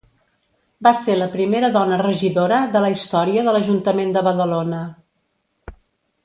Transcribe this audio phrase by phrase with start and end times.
[0.85, 4.81] Va ser la primera dona regidora de la història de l'Ajuntament de Badalona.